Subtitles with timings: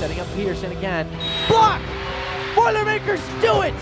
[0.00, 1.06] setting up Peterson again.
[1.46, 1.82] Block!
[2.56, 3.74] Boilermakers do it!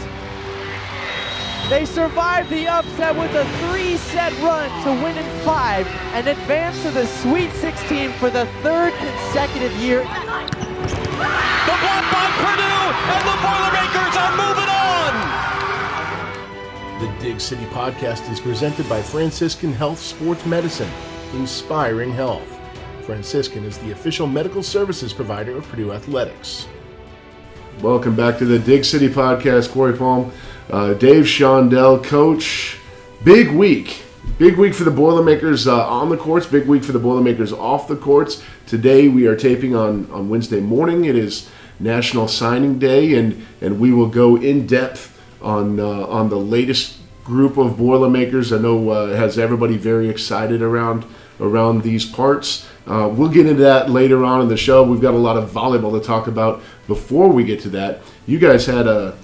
[1.71, 6.91] They survive the upset with a three-set run to win in five and advance to
[6.91, 10.01] the Sweet 16 for the third consecutive year.
[10.01, 15.15] The block by Purdue, and the Boilermakers are moving on.
[16.99, 20.91] The Dig City podcast is presented by Franciscan Health Sports Medicine,
[21.35, 22.58] inspiring health.
[23.09, 26.69] Franciscan is the official medical services provider of Purdue Athletics.
[27.81, 29.71] Welcome back to the Dig City podcast.
[29.71, 30.31] Corey Palm,
[30.69, 32.77] uh, Dave Shondell, coach.
[33.25, 34.03] Big week.
[34.37, 37.89] Big week for the Boilermakers uh, on the courts, big week for the Boilermakers off
[37.89, 38.45] the courts.
[38.67, 41.07] Today we are taping on, on Wednesday morning.
[41.07, 41.49] It is
[41.81, 46.99] National Signing Day, and, and we will go in depth on, uh, on the latest
[47.25, 48.53] group of Boilermakers.
[48.53, 51.07] I know uh, has everybody very excited around
[51.41, 52.67] around these parts.
[52.89, 54.83] Uh, we'll get into that later on in the show.
[54.83, 58.01] We've got a lot of volleyball to talk about before we get to that.
[58.27, 59.17] You guys had a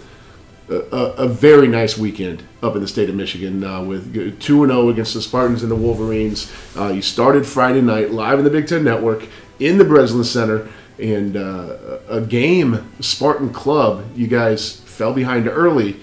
[0.69, 4.73] a, a very nice weekend up in the state of Michigan uh, with 2 and
[4.73, 6.53] 0 against the Spartans and the Wolverines.
[6.77, 10.69] Uh, you started Friday night live in the Big Ten Network in the Breslin Center,
[10.99, 16.01] and uh, a game, Spartan Club, you guys fell behind early,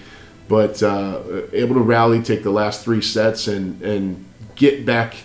[0.48, 1.20] but uh,
[1.52, 4.24] able to rally, take the last three sets, and, and
[4.54, 5.16] get back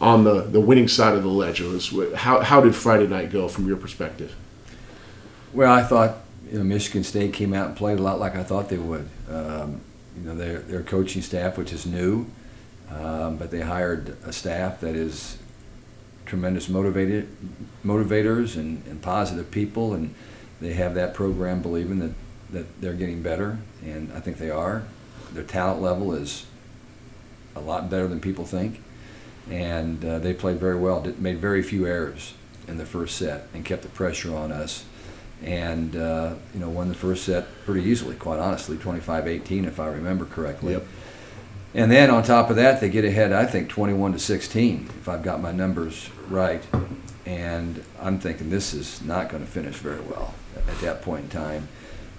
[0.00, 1.68] on the, the winning side of the ledger.
[1.68, 4.34] Was, How, how did Friday night go from your perspective?
[5.52, 6.18] Well, I thought
[6.50, 9.08] you know, Michigan State came out and played a lot like I thought they would.
[9.30, 9.80] Um,
[10.16, 12.26] you know, their, their coaching staff, which is new,
[12.90, 15.38] um, but they hired a staff that is
[16.24, 17.28] tremendous motivated
[17.84, 20.14] motivators and, and positive people, and
[20.60, 22.12] they have that program believing that,
[22.50, 24.84] that they're getting better, and I think they are.
[25.32, 26.46] Their talent level is
[27.54, 28.80] a lot better than people think,
[29.50, 31.00] and uh, they played very well.
[31.00, 32.34] Did, made very few errors
[32.66, 34.84] in the first set and kept the pressure on us
[35.42, 39.86] and uh, you know won the first set pretty easily, quite honestly, 25-18 if I
[39.86, 40.74] remember correctly.
[40.74, 40.86] Yep.
[41.74, 45.08] And then on top of that, they get ahead, I think, 21 to 16, if
[45.10, 46.62] I've got my numbers right.
[47.26, 51.28] And I'm thinking this is not going to finish very well at that point in
[51.28, 51.68] time.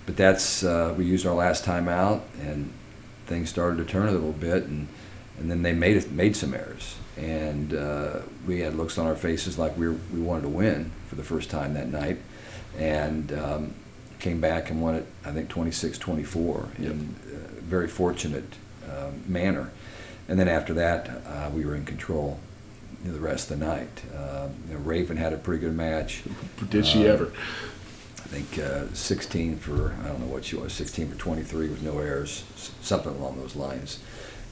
[0.06, 2.72] But that's uh, we used our last time out, and
[3.26, 4.88] things started to turn a little bit, and
[5.38, 9.58] and then they made made some errors, and uh, we had looks on our faces
[9.58, 12.18] like we were, we wanted to win for the first time that night
[12.78, 13.74] and um,
[14.20, 16.92] came back and won it, I think, 26 24 yep.
[16.92, 18.56] in a very fortunate
[18.90, 19.72] uh, manner.
[20.28, 22.40] And then after that, uh, we were in control
[23.06, 24.02] the rest of the night.
[24.16, 26.24] Uh, you know, Raven had a pretty good match.
[26.70, 27.32] Did she ever?
[28.18, 31.82] I think uh, 16 for, I don't know what she was, 16 for 23 with
[31.82, 32.44] no errors,
[32.82, 34.00] something along those lines.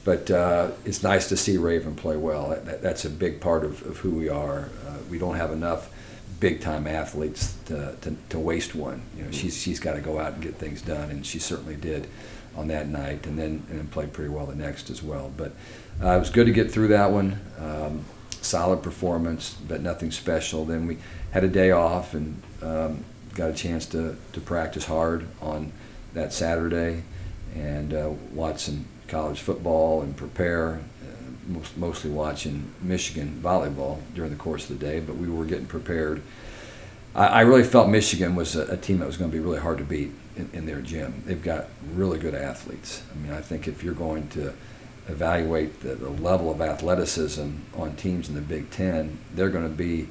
[0.06, 2.50] But uh, it's nice to see Raven play well.
[2.50, 4.70] That, that's a big part of, of who we are.
[4.86, 5.90] Uh, we don't have enough
[6.38, 9.02] big time athletes to, to, to, waste one.
[9.16, 11.74] You know, she's she's got to go out and get things done, and she certainly
[11.74, 12.06] did
[12.54, 15.32] on that night, and then and then played pretty well the next as well.
[15.36, 15.50] But
[16.00, 17.40] uh, it was good to get through that one.
[17.58, 18.04] Um,
[18.42, 20.64] solid performance, but nothing special.
[20.64, 20.98] Then we
[21.32, 25.72] had a day off and um, got a chance to, to practice hard on
[26.14, 27.02] that Saturday
[27.56, 30.80] and uh, watch some college football and prepare
[31.48, 35.66] most, mostly watching Michigan volleyball during the course of the day, but we were getting
[35.66, 36.22] prepared.
[37.14, 39.60] I, I really felt Michigan was a, a, team that was going to be really
[39.60, 41.22] hard to beat in, in, their gym.
[41.24, 43.02] They've got really good athletes.
[43.12, 44.52] I mean, I think if you're going to
[45.08, 49.74] evaluate the, the level of athleticism on teams in the Big Ten, they're going to
[49.74, 50.08] be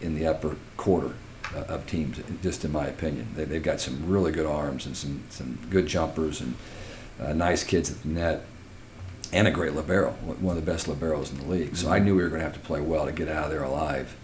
[0.00, 1.14] in the upper quarter
[1.54, 3.28] uh, of teams, just in my opinion.
[3.36, 6.56] They, have got some really good arms and some, some good jumpers and
[7.22, 8.44] uh, nice kids at the net
[9.32, 11.76] and a great libero, one of the best liberos in the league.
[11.76, 13.50] So I knew we were going to have to play well to get out of
[13.50, 14.14] there alive.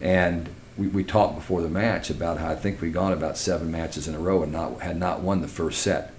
[0.00, 3.70] And we, we talked before the match about how I think we'd gone about seven
[3.70, 6.12] matches in a row and not had not won the first set.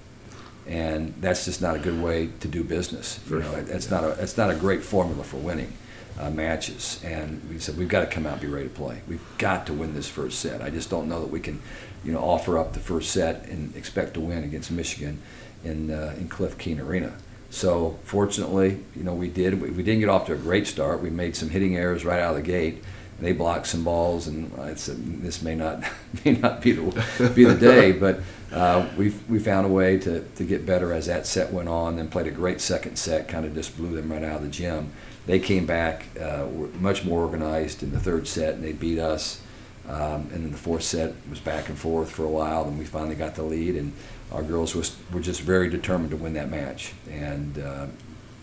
[0.68, 3.20] And that's just not a good way to do business.
[3.30, 5.74] You know, it's not a it's not a great formula for winning
[6.20, 7.02] uh, matches.
[7.04, 9.02] And we said we've got to come out and be ready to play.
[9.08, 10.62] We've got to win this first set.
[10.62, 11.62] I just don't know that we can,
[12.04, 15.22] you know, offer up the first set and expect to win against Michigan
[15.64, 17.14] in uh, in Cliff Keen Arena.
[17.50, 19.62] So fortunately, you know, we did.
[19.62, 21.02] We, we, didn't get off to a great start.
[21.02, 22.84] We made some hitting errors right out of the gate.
[23.20, 25.84] They blocked some balls, and I said this may not
[26.26, 28.22] may not be the be the day, but
[28.52, 31.96] uh, we we found a way to, to get better as that set went on.
[31.96, 34.50] Then played a great second set, kind of just blew them right out of the
[34.50, 34.92] gym.
[35.28, 36.48] They came back uh,
[36.80, 39.42] much more organized in the third set, and they beat us.
[39.88, 42.86] Um, and then the fourth set was back and forth for a while, and we
[42.86, 43.76] finally got the lead.
[43.76, 43.94] And
[44.32, 46.94] our girls was, were just very determined to win that match.
[47.10, 47.88] And, uh,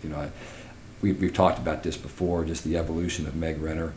[0.02, 0.30] you know, I,
[1.00, 3.94] we, we've talked about this before, just the evolution of Meg Renner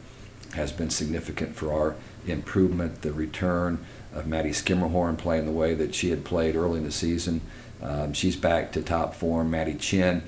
[0.53, 1.95] has been significant for our
[2.27, 6.83] improvement, the return of Maddie Schermerhorn playing the way that she had played early in
[6.85, 7.41] the season.
[7.81, 9.51] Um, she's back to top form.
[9.51, 10.23] Maddie Chin,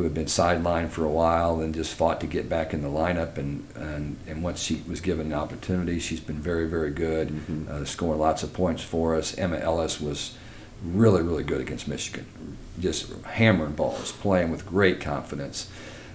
[0.00, 2.88] who had been sidelined for a while and just fought to get back in the
[2.88, 7.28] lineup, and and, and once she was given an opportunity, she's been very very good,
[7.28, 7.70] mm-hmm.
[7.70, 9.36] uh, scoring lots of points for us.
[9.36, 10.38] Emma Ellis was
[10.82, 15.70] really really good against Michigan, just hammering balls, playing with great confidence.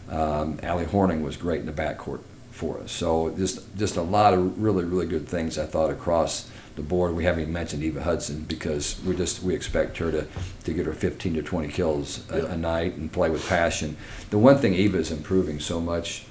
[0.10, 2.22] Um, Allie Horning was great in the backcourt
[2.56, 2.92] for us.
[2.92, 7.16] So just just a lot of really really good things I thought across the board.
[7.16, 10.28] We haven't even mentioned Eva Hudson because we just we expect her to,
[10.64, 13.98] to get her 15 to 20 kills a, a night and play with passion.
[14.30, 16.26] The one thing Eva is improving so much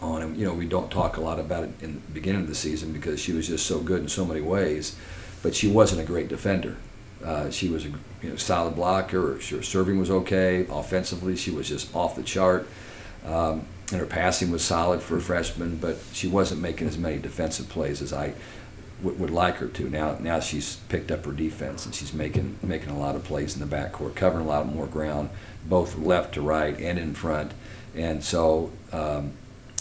[0.00, 2.48] on, and you know we don't talk a lot about it in the beginning of
[2.48, 4.96] the season because she was just so good in so many ways,
[5.42, 6.76] but she wasn't a great defender.
[7.22, 7.88] Uh, she was a
[8.22, 9.34] you know, solid blocker.
[9.34, 10.66] Her serving was okay.
[10.70, 12.66] Offensively, she was just off the chart.
[13.24, 13.64] Um,
[13.94, 17.68] and her passing was solid for a freshman, but she wasn't making as many defensive
[17.68, 18.34] plays as I
[19.02, 19.88] would, would like her to.
[19.88, 23.54] Now, now she's picked up her defense and she's making making a lot of plays
[23.54, 25.30] in the backcourt, covering a lot more ground,
[25.66, 27.52] both left to right and in front.
[27.94, 29.32] And so, um,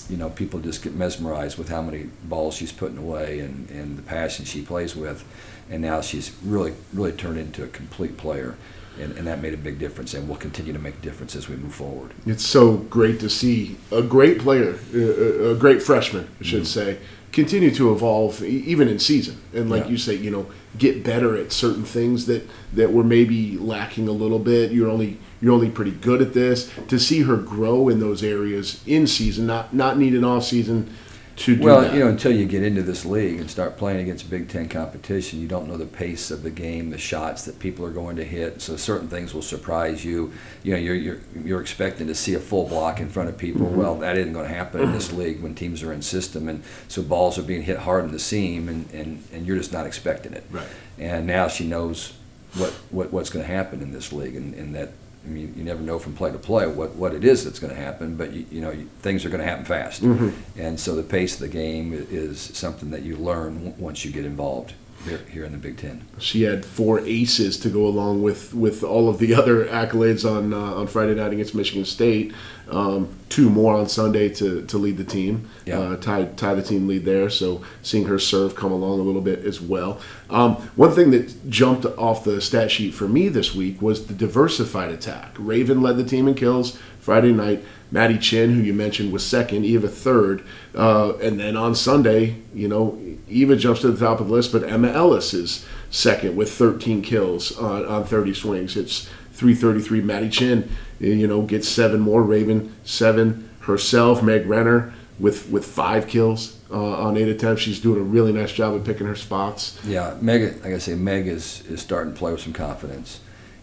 [0.07, 3.97] you know, people just get mesmerized with how many balls she's putting away and, and
[3.97, 5.25] the passion she plays with.
[5.71, 8.57] And now she's really, really turned into a complete player
[8.99, 11.49] and, and that made a big difference and will continue to make a difference as
[11.49, 12.13] we move forward.
[12.25, 16.95] It's so great to see a great player, a, great freshman, I should mm-hmm.
[16.95, 16.99] say,
[17.33, 19.89] continue to evolve even in season and like yeah.
[19.89, 20.45] you say you know
[20.77, 25.17] get better at certain things that that were maybe lacking a little bit you're only
[25.41, 29.47] you're only pretty good at this to see her grow in those areas in season
[29.47, 30.95] not not need an off season
[31.35, 31.93] to do well, that.
[31.93, 35.39] you know, until you get into this league and start playing against Big Ten competition,
[35.39, 38.23] you don't know the pace of the game, the shots that people are going to
[38.23, 38.61] hit.
[38.61, 40.31] So certain things will surprise you.
[40.61, 43.65] You know, you're you're, you're expecting to see a full block in front of people.
[43.65, 43.77] Mm-hmm.
[43.77, 46.63] Well, that isn't going to happen in this league when teams are in system, and
[46.87, 49.87] so balls are being hit hard in the seam, and, and, and you're just not
[49.87, 50.43] expecting it.
[50.51, 50.67] Right.
[50.99, 52.13] And now she knows
[52.55, 54.91] what, what what's going to happen in this league, and, and that
[55.25, 57.73] I mean, you never know from play to play what, what it is that's going
[57.73, 60.29] to happen, but you, you know you, things are going to happen fast, mm-hmm.
[60.59, 64.25] and so the pace of the game is something that you learn once you get
[64.25, 64.73] involved
[65.05, 66.05] here, here in the Big Ten.
[66.17, 70.53] She had four aces to go along with, with all of the other accolades on
[70.53, 72.33] uh, on Friday night against Michigan State.
[72.69, 75.79] Um, two more on Sunday to, to lead the team, yeah.
[75.79, 77.29] uh, tie, tie the team lead there.
[77.29, 79.99] So seeing her serve come along a little bit as well.
[80.29, 84.13] Um, one thing that jumped off the stat sheet for me this week was the
[84.13, 85.35] diversified attack.
[85.37, 87.63] Raven led the team in kills Friday night.
[87.93, 89.65] Maddie Chin, who you mentioned, was second.
[89.65, 90.43] Eva third.
[90.73, 92.99] Uh, and then on Sunday, you know,
[93.29, 97.03] Eva jumps to the top of the list, but Emma Ellis is second with 13
[97.03, 98.75] kills on, on 30 swings.
[98.75, 100.01] It's 333.
[100.01, 102.23] Maddie Chin, you know, gets seven more.
[102.23, 104.23] Raven seven herself.
[104.23, 107.61] Meg Renner with with five kills uh, on eight attempts.
[107.61, 109.79] She's doing a really nice job of picking her spots.
[109.85, 110.63] Yeah, Meg.
[110.63, 113.19] Like I say, Meg is is starting to play with some confidence,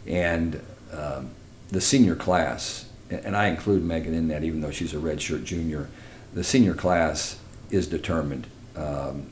[0.07, 0.63] and
[0.93, 1.31] um,
[1.71, 5.89] the senior class, and I include Megan in that, even though she's a redshirt junior.
[6.33, 7.39] The senior class
[7.71, 8.47] is determined.
[8.77, 9.27] Um,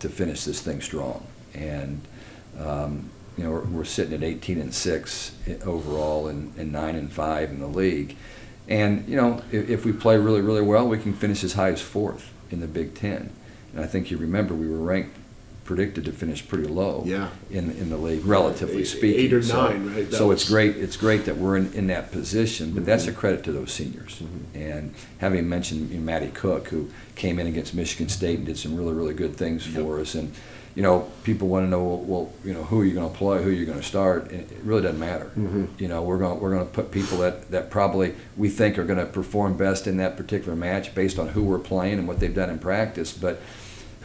[0.00, 1.26] to finish this thing strong.
[1.54, 2.00] And
[2.58, 5.32] um, you know, we're, we're, sitting at 18 and six
[5.64, 8.16] overall, and, and, nine and five in the league.
[8.68, 11.70] And you know, if, if, we play really, really well, we can finish as high
[11.70, 13.30] as fourth in the Big Ten.
[13.72, 15.16] And I think you remember we were ranked
[15.68, 17.28] predicted to finish pretty low yeah.
[17.50, 19.20] in in the league, relatively eight, speaking.
[19.20, 20.10] Eight or so, nine, right?
[20.10, 20.40] That so was...
[20.40, 20.78] it's great.
[20.78, 22.86] It's great that we're in, in that position, but mm-hmm.
[22.86, 24.14] that's a credit to those seniors.
[24.18, 24.58] Mm-hmm.
[24.58, 28.56] And having mentioned you know, Maddie Cook, who came in against Michigan State and did
[28.56, 30.32] some really really good things for us, and
[30.74, 33.42] you know, people want to know, well, you know, who are you going to play,
[33.42, 34.30] who are you going to start?
[34.30, 35.26] And it really doesn't matter.
[35.36, 35.64] Mm-hmm.
[35.78, 38.84] You know, we're going we're going to put people that, that probably we think are
[38.84, 42.20] going to perform best in that particular match based on who we're playing and what
[42.20, 43.12] they've done in practice.
[43.12, 43.42] But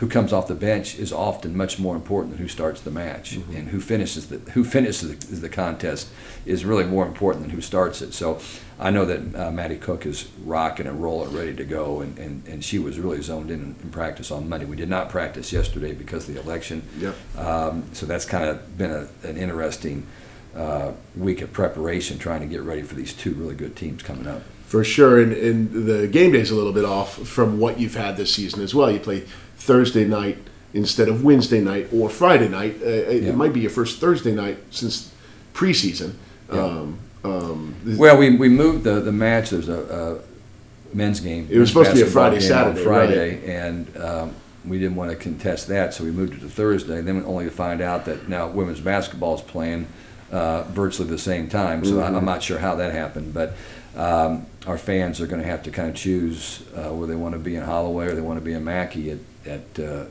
[0.03, 3.37] who comes off the bench is often much more important than who starts the match,
[3.37, 3.55] mm-hmm.
[3.55, 6.09] and who finishes the who finishes the, the, contest
[6.45, 8.13] is really more important than who starts it.
[8.13, 8.41] So
[8.77, 12.45] I know that uh, Maddie Cook is rocking and rolling, ready to go, and, and,
[12.49, 14.65] and she was really zoned in in practice on Monday.
[14.65, 17.15] We did not practice yesterday because of the election, yep.
[17.37, 20.05] Um, so that's kind of been a, an interesting
[20.53, 24.27] uh, week of preparation, trying to get ready for these two really good teams coming
[24.27, 25.21] up for sure.
[25.21, 28.33] And, and the game day is a little bit off from what you've had this
[28.33, 28.89] season as well.
[28.89, 29.23] You play
[29.63, 30.37] Thursday night
[30.73, 32.75] instead of Wednesday night or Friday night.
[32.81, 33.29] Uh, it, yeah.
[33.29, 35.11] it might be your first Thursday night since
[35.53, 36.15] preseason.
[36.51, 36.63] Yeah.
[36.63, 39.51] Um, um, well, we, we moved the, the match.
[39.51, 40.21] There's a,
[40.91, 41.47] a men's game.
[41.49, 43.43] It was supposed to be a Friday, Saturday, Friday, right.
[43.45, 46.99] and um, we didn't want to contest that, so we moved it to Thursday.
[46.99, 49.87] And Then only to find out that now women's basketball is playing
[50.31, 51.85] uh, virtually the same time.
[51.85, 52.15] So mm-hmm.
[52.15, 53.55] I, am not sure how that happened, but
[53.95, 57.33] um, our fans are going to have to kind of choose uh, whether they want
[57.33, 60.05] to be in Holloway or they want to be in Mackey at, at uh,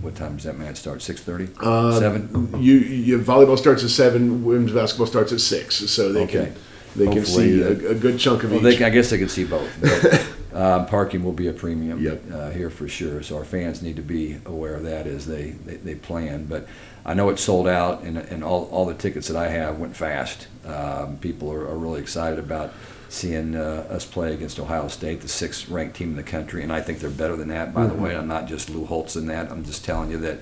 [0.00, 1.02] what time does that match start?
[1.02, 1.48] Six thirty.
[1.60, 2.48] Uh, Seven.
[2.60, 4.44] You, you volleyball starts at seven.
[4.44, 5.76] Women's basketball starts at six.
[5.90, 6.46] So they Okay.
[6.46, 6.54] can
[6.96, 8.78] they can see uh, a, a good chunk of Well, each.
[8.78, 9.70] can, I guess they can see both.
[9.80, 12.22] But, um, parking will be a premium Yep.
[12.32, 13.22] uh, here for sure.
[13.22, 16.44] So our fans need to be aware of that as they, they, they plan.
[16.46, 16.66] But
[17.06, 19.96] I know it's sold out, and, and all, all the tickets that I have went
[19.96, 20.48] fast.
[20.66, 22.72] Um, people are, are really excited about
[23.12, 26.72] seeing uh, us play against Ohio State, the sixth ranked team in the country, and
[26.72, 27.74] I think they're better than that.
[27.74, 29.52] By the way, I'm not just Lou Holtz in that.
[29.52, 30.38] I'm just telling you that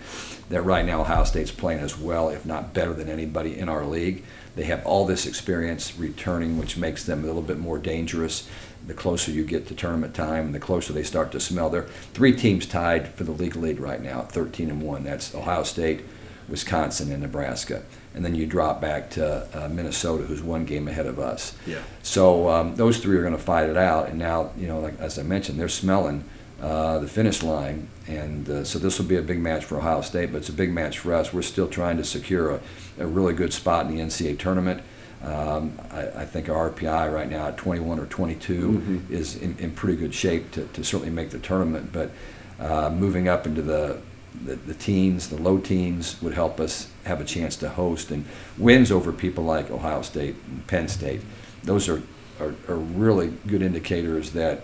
[0.50, 3.85] that right now Ohio State's playing as well, if not better than anybody in our
[3.85, 4.23] league.
[4.55, 8.49] They have all this experience returning, which makes them a little bit more dangerous.
[8.87, 11.71] The closer you get to tournament time, and the closer they start to smell.
[11.71, 15.03] There are three teams tied for the league lead right now, 13 and one.
[15.03, 16.03] That's Ohio State,
[16.49, 17.83] Wisconsin, and Nebraska.
[18.14, 21.57] And then you drop back to uh, Minnesota, who's one game ahead of us.
[21.67, 21.79] Yeah.
[22.02, 24.09] So um, those three are going to fight it out.
[24.09, 26.25] And now, you know, like, as I mentioned, they're smelling
[26.61, 27.88] uh, the finish line.
[28.09, 30.52] And uh, so this will be a big match for Ohio State, but it's a
[30.52, 31.33] big match for us.
[31.33, 32.61] We're still trying to secure a,
[32.99, 34.83] a really good spot in the NCAA tournament.
[35.23, 39.71] Um, I, I think our RPI right now at 21 or 22 is in, in
[39.73, 41.93] pretty good shape to, to certainly make the tournament.
[41.93, 42.11] But
[42.59, 44.00] uh, moving up into the,
[44.44, 48.25] the the teens, the low teens, would help us have a chance to host and
[48.58, 51.20] wins over people like Ohio State and Penn State.
[51.64, 52.02] Those are,
[52.38, 54.62] are, are really good indicators that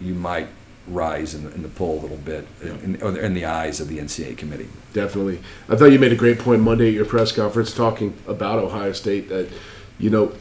[0.00, 0.48] you might
[0.86, 3.88] rise in the, in the poll a little bit in, in, in the eyes of
[3.88, 4.68] the NCAA committee.
[4.92, 5.40] Definitely.
[5.68, 8.92] I thought you made a great point Monday at your press conference talking about Ohio
[8.92, 9.48] State that,
[9.98, 10.32] you know,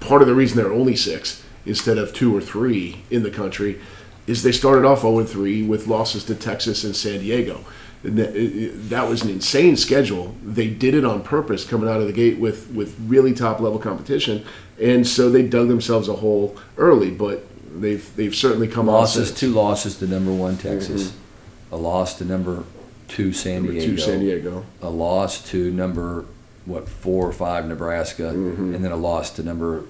[0.00, 3.80] part of the reason they're only six instead of two or three in the country
[4.26, 7.64] is they started off 0 3 with losses to Texas and San Diego.
[8.04, 10.34] That, it- it- that was an insane schedule.
[10.44, 13.78] They did it on purpose coming out of the gate with, with really top level
[13.78, 14.44] competition.
[14.80, 17.44] And so they dug themselves a hole early, but
[17.80, 21.74] they've, they've certainly come Losses, two losses to number one Texas, mm-hmm.
[21.74, 22.64] a loss to number
[23.08, 24.64] two San Number Diego, two San Diego.
[24.82, 26.24] a loss to number
[26.66, 28.74] what four or five Nebraska, mm-hmm.
[28.74, 29.84] and then a loss to number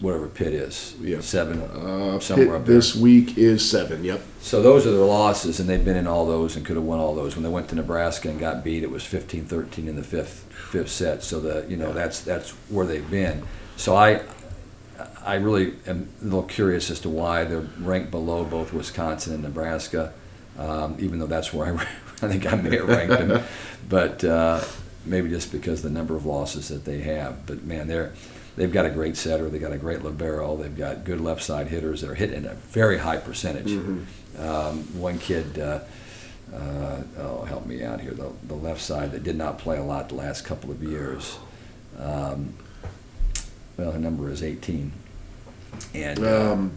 [0.00, 1.20] whatever pit is, Yeah.
[1.20, 2.76] seven Uh, somewhere up there.
[2.76, 4.02] this week is seven.
[4.02, 4.20] Yep.
[4.40, 6.98] So those are their losses, and they've been in all those and could have won
[6.98, 7.36] all those.
[7.36, 10.90] When they went to Nebraska and got beat, it was 15-13 in the fifth fifth
[10.90, 11.22] set.
[11.24, 13.42] So the you know that's that's where they've been.
[13.76, 14.20] So I
[15.24, 19.42] I really am a little curious as to why they're ranked below both Wisconsin and
[19.42, 20.12] Nebraska,
[20.58, 21.86] um, even though that's where I,
[22.22, 23.42] I think I may have ranked them.
[23.88, 24.60] But uh,
[25.04, 27.44] maybe just because of the number of losses that they have.
[27.44, 28.12] But man, they're
[28.56, 29.48] they've got a great setter.
[29.48, 30.56] They've got a great libero.
[30.56, 33.72] They've got good left side hitters that are hitting a very high percentage.
[34.38, 35.58] Um, one kid.
[35.58, 35.80] Uh,
[36.54, 38.10] uh, oh, help me out here.
[38.12, 41.38] The, the left side that did not play a lot the last couple of years.
[41.98, 42.54] Um,
[43.76, 44.92] well, her number is 18.
[45.94, 46.72] And uh, Um,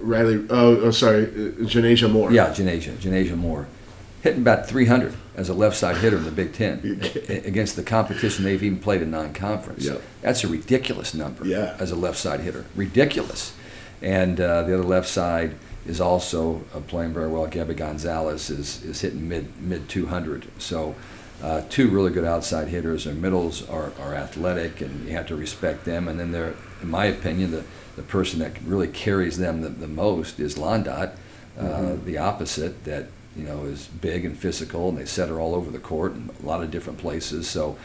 [0.00, 0.46] Riley.
[0.50, 1.28] Oh, oh sorry, uh,
[1.66, 2.32] Jenaisya Moore.
[2.32, 3.68] yeah, Jenaisya, Jenaisya Moore,
[4.22, 6.78] hitting about 300 as a left side hitter in the Big Ten
[7.28, 9.84] against the competition they've even played in non-conference.
[9.84, 10.00] Yep.
[10.20, 11.76] That's a ridiculous number Yeah.
[11.78, 12.64] as a left side hitter.
[12.76, 13.52] Ridiculous.
[14.00, 15.54] And uh, the other left side
[15.86, 17.46] is also uh, playing very well.
[17.46, 20.46] Gabby Gonzalez is, is hitting mid mid 200.
[20.58, 20.94] So
[21.42, 23.04] uh, two really good outside hitters.
[23.04, 26.06] Their middles are, are athletic, and you have to respect them.
[26.06, 27.64] And then they're, in my opinion, the,
[27.96, 31.16] the person that really carries them the, the most is Londot,
[31.58, 35.54] uh, the opposite that you know is big and physical, and they set her all
[35.54, 37.48] over the court in a lot of different places.
[37.48, 37.76] So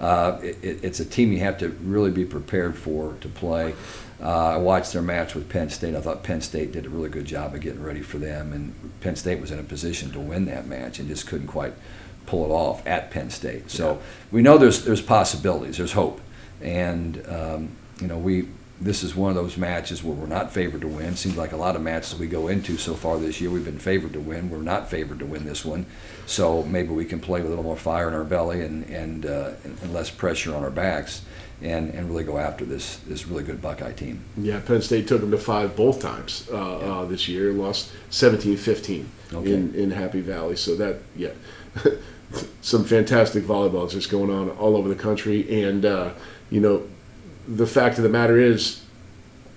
[0.00, 3.74] uh, it, it- it's a team you have to really be prepared for to play.
[4.20, 5.94] Uh, I watched their match with Penn State.
[5.94, 8.72] I thought Penn State did a really good job of getting ready for them, and
[9.00, 11.74] Penn State was in a position to win that match and just couldn't quite
[12.24, 13.70] pull it off at Penn State.
[13.70, 14.00] So
[14.32, 16.20] we know there's there's possibilities, there's hope,
[16.62, 17.68] and um,
[18.00, 18.48] you know we
[18.80, 21.16] this is one of those matches where we're not favored to win.
[21.16, 23.78] Seems like a lot of matches we go into so far this year, we've been
[23.78, 24.50] favored to win.
[24.50, 25.86] We're not favored to win this one,
[26.26, 29.24] so maybe we can play with a little more fire in our belly and and,
[29.26, 31.22] uh, and, less pressure on our backs,
[31.62, 34.22] and, and really go after this this really good Buckeye team.
[34.36, 37.52] Yeah, Penn State took them to five both times uh, uh, this year.
[37.52, 39.52] Lost 17-15 Okay.
[39.52, 40.56] in, in Happy Valley.
[40.56, 41.30] So that yeah,
[42.60, 45.64] some fantastic volleyball just going on all over the country.
[45.64, 46.10] And uh,
[46.50, 46.86] you know,
[47.48, 48.82] the fact of the matter is,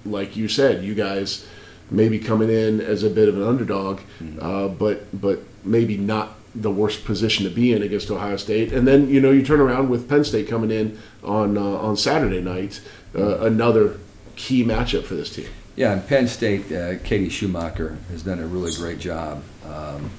[0.05, 1.46] like you said, you guys
[1.91, 4.00] maybe coming in as a bit of an underdog,
[4.39, 8.72] uh, but but maybe not the worst position to be in against Ohio State.
[8.72, 11.98] And then you know you turn around with Penn State coming in on uh, on
[11.98, 12.81] Saturday night,
[13.15, 14.00] uh, another
[14.36, 15.48] key matchup for this team.
[15.75, 20.12] Yeah, and Penn State, uh, Katie Schumacher has done a really great job um,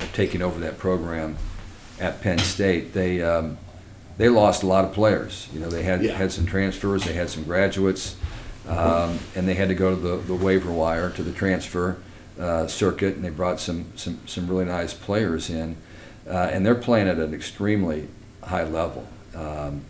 [0.00, 1.36] of taking over that program
[2.00, 2.92] at Penn State.
[2.92, 3.56] They um,
[4.18, 5.48] they lost a lot of players.
[5.52, 6.12] You know, they had Yeah.
[6.16, 8.16] had some transfers, they had some graduates,
[8.68, 11.96] um, and they had to go to the, the waiver wire to the transfer
[12.40, 15.76] uh, circuit, and they brought some some some really nice players in.
[16.28, 18.08] uh, and they're playing at an extremely
[18.42, 19.06] high level.
[19.34, 19.82] Um,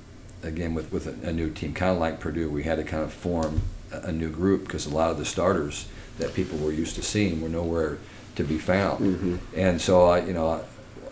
[0.43, 3.03] again, with with a, a new team, kind of like Purdue, we had to kind
[3.03, 5.87] of form a, a new group because a lot of the starters
[6.19, 7.99] that people were used to seeing were nowhere
[8.37, 9.01] to be found.
[9.05, 9.37] Mm-hmm.
[9.59, 10.61] And so, I, you know, I,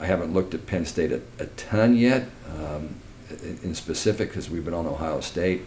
[0.02, 2.26] I haven't looked at Penn State a, a ton yet,
[2.58, 2.96] um,
[3.62, 5.62] in, specific, because we've been on Ohio State.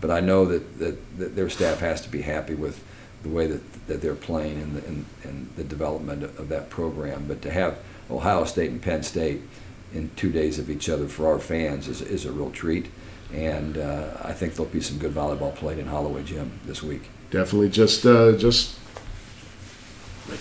[0.00, 2.82] But I know that, that, that their staff has to be happy with
[3.22, 7.26] the way that, that they're playing and the, and, and the development of that program.
[7.28, 7.78] But to have
[8.10, 9.42] Ohio State and Penn State
[9.92, 12.86] in two days of each other for our fans is, is a real treat.
[13.32, 17.10] And uh, I think there'll be some good volleyball played in Holloway Gym this week.
[17.30, 17.68] Definitely.
[17.68, 18.78] Just, uh, just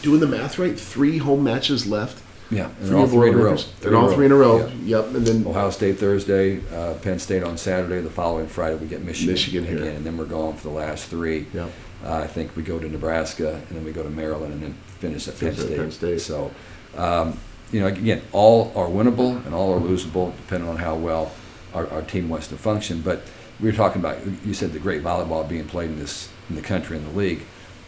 [0.01, 0.79] doing the math right?
[0.79, 2.23] Three home matches left.
[2.51, 3.43] Yeah, and Three all three in a row.
[3.55, 3.85] Boilermakers.
[3.85, 4.57] And all three in a row.
[4.83, 5.01] Yeah.
[5.01, 5.15] Yep.
[5.15, 8.01] And then Ohio State Thursday, uh, Penn State on Saturday.
[8.01, 9.77] The following Friday, we get Michigan, Michigan here.
[9.77, 11.45] again, and then we're gone for the last three.
[11.53, 11.71] Yep.
[12.03, 14.73] Uh, I think we go to Nebraska, and then we go to Maryland, and then
[14.99, 15.77] finish at Penn Finish at State.
[15.77, 16.21] Penn State.
[16.21, 16.51] So,
[16.97, 17.37] um,
[17.71, 21.31] you know, again, all are winnable and all are losable, depending on how well
[21.73, 23.01] our, our team wants to function.
[23.01, 23.21] But
[23.59, 26.61] we were talking about, you said the great volleyball being played in this in the
[26.63, 27.41] country in the league.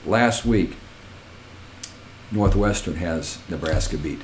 [0.06, 0.76] Last week,
[2.32, 4.22] Northwestern has Nebraska beat.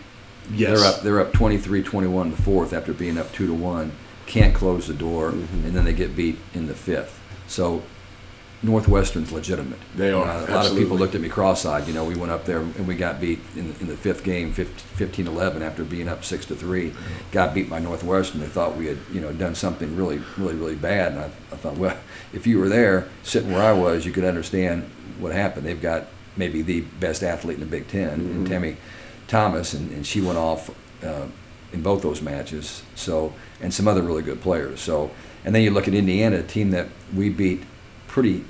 [0.53, 0.79] Yes.
[0.79, 1.01] They're up.
[1.01, 3.91] They're up 23-21 in the fourth after being up two to one.
[4.25, 5.65] Can't close the door, Mm-hmm.
[5.67, 7.19] and then they get beat in the fifth.
[7.47, 7.83] So
[8.63, 9.77] Northwestern's legitimate.
[9.95, 11.87] They are, Uh, a lot of people looked at me cross-eyed.
[11.87, 14.51] You know, we went up there and we got beat in, in the fifth game,
[14.53, 16.91] 15-11 after being up six to three.
[17.31, 18.41] Got beat by Northwestern.
[18.41, 21.11] They thought we had, you know, done something really, really, really bad.
[21.11, 21.95] And I, I thought, well,
[22.33, 24.89] if you were there, sitting where I was, you could understand
[25.19, 25.65] what happened.
[25.65, 28.31] They've got maybe the best athlete in the Big 10 Mm-hmm.
[28.31, 28.77] and Temi
[29.27, 30.69] Thomas, and, and she went off
[31.03, 31.27] uh,
[31.73, 32.83] in both those matches.
[32.95, 34.79] So, and some other really good players.
[34.79, 35.11] So,
[35.45, 37.63] and then you look at Indiana, a team that we beat
[38.07, 38.45] pretty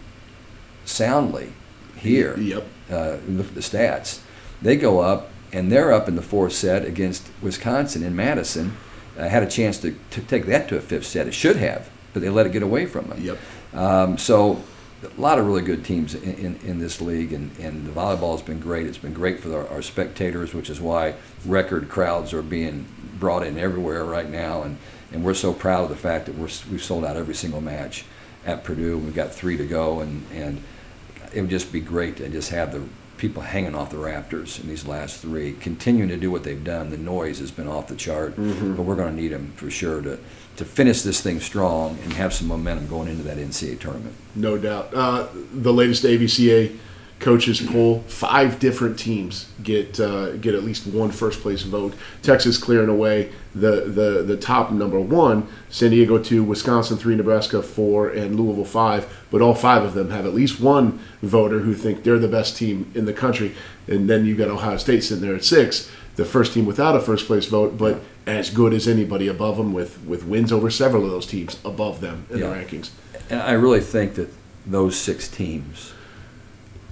[0.85, 1.53] soundly
[1.95, 2.37] here.
[2.37, 2.65] Yep.
[2.89, 4.21] Uh, look at the stats.
[4.61, 8.77] They go up, and they're up in the fourth set against Wisconsin in Madison.
[9.17, 11.27] Uh, had a chance to, to take that to a fifth set.
[11.27, 13.21] It should have, but they let it get away from them.
[13.21, 13.37] Yep.
[13.73, 14.63] Um, so
[15.03, 18.31] a lot of really good teams in, in, in this league, and, and the volleyball
[18.31, 18.87] has been great.
[18.87, 21.13] It's been great for our, our spectators, which is why
[21.45, 22.87] record crowds are being
[23.19, 24.63] brought in everywhere right now.
[24.63, 24.77] And,
[25.11, 28.05] and we're so proud of the fact that we're, we've sold out every single match
[28.45, 28.97] at Purdue.
[28.97, 30.63] We've got three to go, and, and
[31.33, 32.81] it would just be great to just have the
[33.17, 36.89] people hanging off the rafters in these last three, continuing to do what they've done.
[36.89, 38.75] The noise has been off the chart, mm-hmm.
[38.75, 40.19] but we're going to need them for sure to,
[40.57, 44.13] to finish this thing strong and have some momentum going into that NCAA tournament.
[44.35, 44.93] No doubt.
[44.93, 46.77] Uh, the latest AVCA
[47.19, 51.93] coaches poll: five different teams get uh, get at least one first place vote.
[52.21, 55.47] Texas clearing away the, the the top number one.
[55.69, 59.11] San Diego two, Wisconsin three, Nebraska four, and Louisville five.
[59.29, 62.57] But all five of them have at least one voter who think they're the best
[62.57, 63.55] team in the country.
[63.87, 66.99] And then you've got Ohio State sitting there at six, the first team without a
[66.99, 71.05] first place vote, but as good as anybody above them with with wins over several
[71.05, 72.49] of those teams above them in Yeah.
[72.49, 72.89] the rankings.
[73.29, 74.29] And I really think that
[74.65, 75.93] those six teams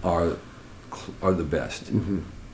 [0.04, 0.38] are
[1.22, 1.92] are the best.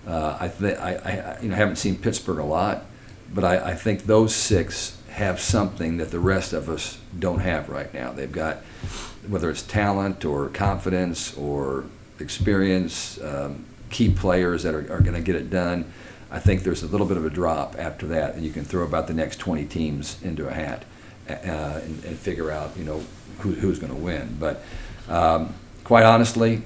[0.07, 0.91] Uh, I, th- I,
[1.37, 2.85] I you know haven't seen Pittsburgh a lot,
[3.33, 7.69] but I, I think those six have something that the rest of us don't have
[7.69, 8.11] right now.
[8.13, 8.57] They've got
[9.27, 11.83] whether it's talent or confidence or
[12.19, 15.85] experience, um, key players that are, are going to get it done.
[16.31, 18.83] I think there's a little bit of a drop after that, and you can throw
[18.83, 20.85] about the next 20 teams into a hat
[21.29, 21.33] uh,
[21.83, 23.03] and, and figure out, you know,
[23.39, 24.37] who, who's going to win.
[24.39, 24.63] But
[25.09, 26.61] um, quite honestly,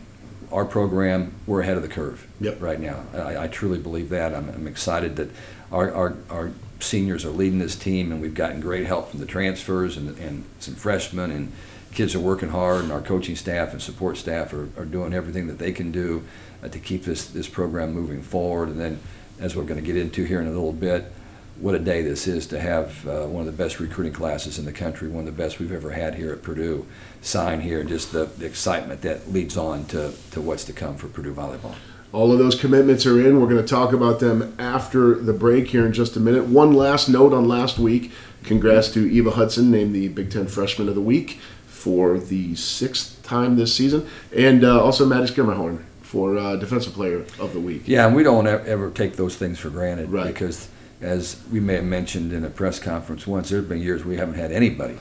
[0.51, 2.61] our program, we're ahead of the curve Yep.
[2.61, 3.03] right now.
[3.13, 4.35] I, I truly believe that.
[4.35, 5.29] I'm, I'm excited that
[5.71, 9.25] our, our, our seniors are leading this team, and we've gotten great help from the
[9.25, 11.51] transfers and, and some freshmen, and
[11.91, 15.47] kids are working hard, and our coaching staff and support staff are, are doing everything
[15.47, 16.23] that they can do
[16.63, 18.69] uh, to keep this, this program moving forward.
[18.69, 18.99] And then,
[19.39, 21.11] as we're going to get into here in a little bit,
[21.59, 24.65] what a day this is to have uh, one of the best recruiting classes in
[24.65, 26.85] the country, one of the best we've ever had here at Purdue,
[27.21, 30.97] sign here, and just the, the excitement that leads on to, to what's to come
[30.97, 31.75] for Purdue volleyball.
[32.11, 33.39] All of those commitments are in.
[33.39, 36.45] We're going to talk about them after the break here in just a minute.
[36.45, 38.11] One last note on last week.
[38.43, 43.21] Congrats to Eva Hudson, named the Big Ten Freshman of the Week for the sixth
[43.23, 45.83] time this season, and uh, also Maddie Schermerhorn
[46.15, 47.81] for uh, Defensive Player of the Week.
[47.85, 50.27] Yeah, and we don't ever, take those things for granted Right.
[50.27, 50.69] because,
[51.01, 54.15] as we may have mentioned in a press conference once, there have been years we
[54.15, 54.95] haven't had anybody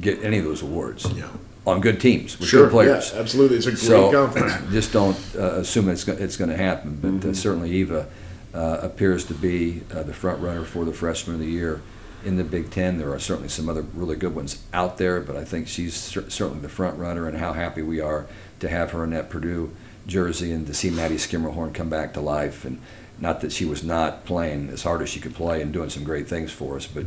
[0.00, 1.28] get any of those awards Yeah.
[1.66, 3.12] on good teams with Sure, good players.
[3.12, 3.58] yeah, absolutely.
[3.58, 4.54] It's a great So conference.
[4.72, 6.98] just don't uh, assume it's it's going to happen.
[7.02, 7.30] But Mm-hmm.
[7.30, 8.06] uh, certainly Eva
[8.54, 11.82] uh, appears to be uh, the front runner for the freshman of the year
[12.24, 12.96] in the Big Ten.
[12.96, 16.30] There are certainly some other really good ones out there, but I think she's cer-
[16.30, 17.28] certainly the front runner.
[17.28, 18.24] And how happy we are
[18.60, 19.70] to have her in that Purdue
[20.08, 22.64] jersey and to see Maddie Schermerhorn come back to life.
[22.64, 22.80] And
[23.20, 26.02] not that she was not playing as hard as she could play and doing some
[26.02, 27.04] great things for us, but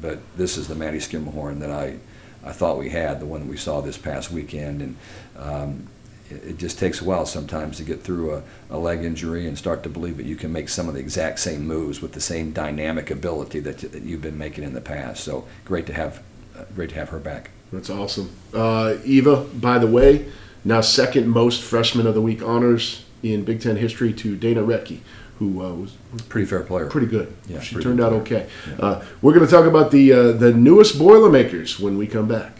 [0.00, 1.98] but this is the Maddie Schermerhorn that I
[2.44, 4.82] I thought we had, the one that we saw this past weekend.
[4.82, 4.96] And
[5.38, 5.88] um,
[6.30, 9.56] it, it, just takes a while sometimes to get through a, a, leg injury and
[9.56, 12.20] start to believe that you can make some of the exact same moves with the
[12.20, 15.24] same dynamic ability that, that you've been making in the past.
[15.24, 16.22] So great to have
[16.56, 17.50] uh, great to have her back.
[17.72, 18.30] That's awesome.
[18.52, 20.30] Uh, Eva, by the way,
[20.64, 25.00] now second most freshman of the week honors in Big Ten history to Dana Rettke,
[25.38, 25.96] who uh, was
[26.28, 27.34] pretty fair player, pretty good.
[27.46, 28.48] Yeah, she turned out okay.
[28.68, 28.84] Yeah.
[28.84, 32.58] Uh, we're going to talk about the uh, the newest Boilermakers when we come back.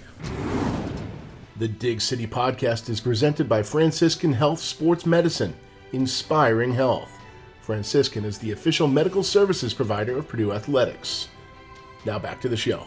[1.57, 5.55] The Dig City podcast is presented by Franciscan Health Sports Medicine,
[5.93, 7.11] inspiring health.
[7.63, 11.29] Franciscan is the official medical services provider of Purdue Athletics.
[12.05, 12.87] Now back to the show.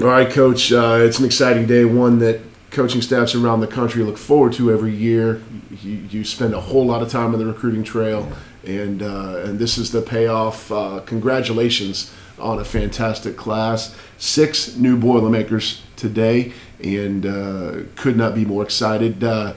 [0.00, 0.72] All right, Coach.
[0.72, 2.40] Uh, it's an exciting day, one that
[2.74, 5.42] coaching staffs around the country look forward to every year.
[5.82, 8.30] You, you spend a whole lot of time on the recruiting trail,
[8.66, 10.70] and uh, and this is the payoff.
[10.70, 13.96] Uh, congratulations on a fantastic class.
[14.18, 19.24] Six new Boilermakers today, and uh, could not be more excited.
[19.24, 19.54] Uh,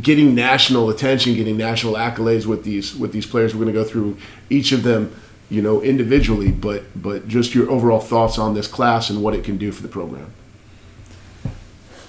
[0.00, 3.54] getting national attention, getting national accolades with these with these players.
[3.54, 4.18] We're going to go through
[4.50, 5.14] each of them
[5.52, 9.44] you know, individually, but but just your overall thoughts on this class and what it
[9.44, 10.32] can do for the program.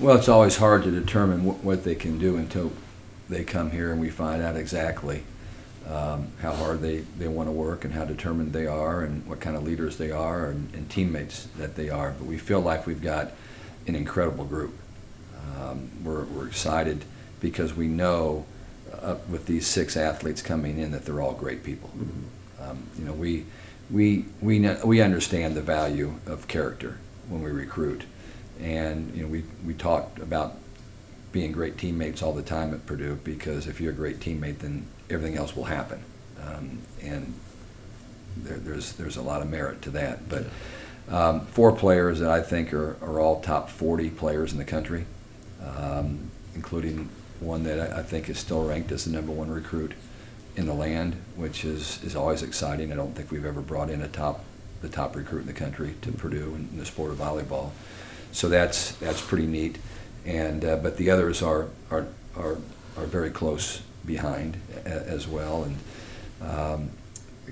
[0.03, 2.73] Well, it's always hard to determine what, what they can do until
[3.29, 5.23] they come here and we find out exactly
[5.87, 9.39] um, how hard they, they want to work and how determined they are and what
[9.39, 12.13] kind of leaders they are and, and teammates that they are.
[12.19, 13.31] But we feel like we've got
[13.87, 14.73] an incredible group.
[15.57, 17.05] Um, we're, we're excited
[17.39, 18.45] because we know
[19.01, 21.89] uh, with these six athletes coming in that they're all great people.
[21.97, 22.61] Mm-hmm.
[22.61, 23.45] Um, you know, we
[23.89, 26.97] we we we understand the value of character
[27.29, 28.03] when we recruit,
[28.59, 30.55] and you know, we we talked about
[31.31, 34.85] being great teammates all the time at Purdue because if you're a great teammate, then
[35.09, 36.03] everything else will happen,
[36.45, 37.33] um, and
[38.37, 40.29] there, there's there's a lot of merit to that.
[40.29, 40.45] But
[41.09, 45.05] um, four players that I think are, are all top 40 players in the country,
[45.61, 49.93] um, including one that I think is still ranked as the number one recruit
[50.55, 52.91] in the land, which is, is always exciting.
[52.91, 54.45] I don't think we've ever brought in a top
[54.81, 57.71] the top recruit in the country to Purdue in, the sport of volleyball.
[58.33, 59.77] So that's that's pretty neat.
[60.25, 62.57] And uh, but the others are are are,
[62.97, 65.77] are very close behind a, as well, and
[66.41, 66.89] um,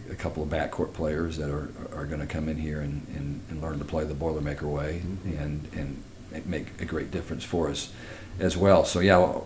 [0.10, 3.42] a couple of backcourt players that are are going to come in here and, and,
[3.50, 5.38] and, learn to play the Boilermaker way mm-hmm.
[5.42, 6.04] and and
[6.46, 7.92] make a great difference for us
[8.40, 8.86] as well.
[8.86, 9.40] So yeah,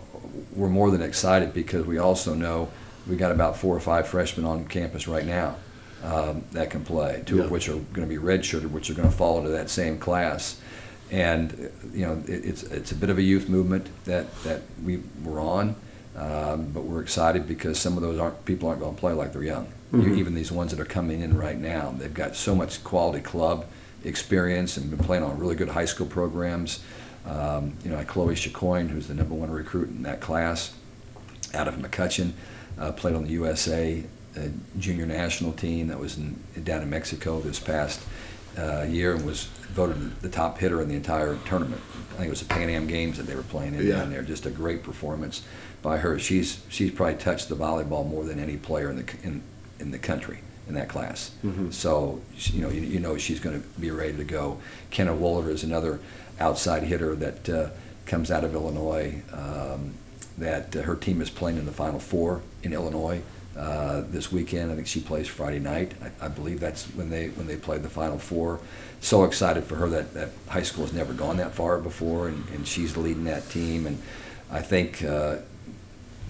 [0.52, 2.70] we're more than excited because we also know
[3.06, 5.56] we got about four or five freshmen on campus right now
[6.02, 7.22] um, that can play.
[7.26, 7.44] Two yeah.
[7.44, 9.98] of which are going to be redshirted, which are going to fall into that same
[9.98, 10.60] class.
[11.10, 15.02] And you know, it, it's it's a bit of a youth movement that that we
[15.22, 15.76] were on,
[16.16, 19.32] um, but we're excited because some of those aren't people aren't going to play like
[19.32, 19.66] they're young.
[19.92, 20.18] Mm-hmm.
[20.18, 23.66] Even these ones that are coming in right now, they've got so much quality club
[24.04, 26.82] experience and been playing on really good high school programs.
[27.24, 30.74] Um, you know, like Chloe Chicoine, who's the number one recruit in that class,
[31.54, 32.32] out of McCutcheon
[32.78, 34.02] uh, played on the USA
[34.36, 34.40] uh,
[34.78, 38.00] junior national team that was in, down in Mexico this past
[38.56, 41.80] uh, year and was voted the top hitter in the entire tournament.
[42.12, 43.96] I think it was the Pan Am Games that they were playing in yeah.
[43.98, 44.22] down there.
[44.22, 45.42] Just a great performance
[45.82, 46.18] by her.
[46.18, 49.42] She's she's probably touched the volleyball more than any player in the in,
[49.78, 50.38] in the country
[50.68, 51.32] in that class.
[51.44, 51.70] Mm-hmm.
[51.70, 54.58] So you know you, you know she's going to be ready to go.
[54.90, 56.00] Kenna Wohler is another
[56.40, 57.70] outside hitter that uh,
[58.06, 59.22] comes out of Illinois.
[59.32, 59.94] Um,
[60.38, 63.22] that uh, her team is playing in the Final Four in Illinois
[63.56, 64.70] uh, this weekend.
[64.70, 65.92] I think she plays Friday night.
[66.02, 68.60] I, I, believe that's when they when they play the Final Four.
[69.00, 72.46] So excited for her that, that high school has never gone that far before, and,
[72.50, 73.86] and she's leading that team.
[73.86, 74.02] And
[74.50, 75.36] I think uh,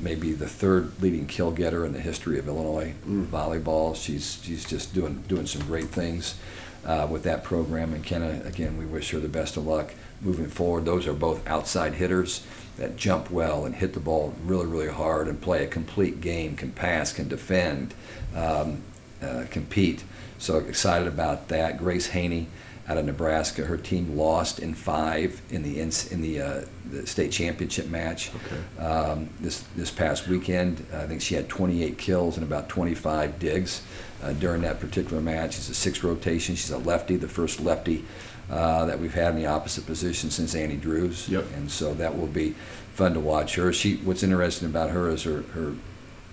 [0.00, 3.26] maybe the third leading kill getter in the history of Illinois mm.
[3.26, 3.96] volleyball.
[3.96, 6.36] She's she's just doing doing some great things
[6.84, 7.92] uh, with that program.
[7.92, 10.84] And Kenna, again, we wish her the best of luck moving forward.
[10.84, 15.28] Those are both outside hitters that jump well and hit the ball really, really hard
[15.28, 17.94] and play a complete game, can pass, can defend,
[18.34, 18.82] um,
[19.22, 20.04] uh, compete.
[20.38, 21.78] So excited about that.
[21.78, 22.46] Grace Heaney
[22.88, 27.32] out of Nebraska, her team lost in five in the in the, uh, the state
[27.32, 28.84] championship match okay.
[28.84, 30.86] um, this this past weekend.
[30.92, 33.82] I think she had 28 kills and about 25 digs
[34.22, 35.56] uh, during that particular match.
[35.56, 36.54] It's a six rotation.
[36.54, 38.04] She's a lefty, the first lefty
[38.50, 41.28] uh, that we've had in the opposite position since Annie Drews.
[41.28, 41.44] Yep.
[41.56, 42.54] And so that will be
[42.94, 43.72] fun to watch her.
[43.72, 45.74] She what's interesting about her is her her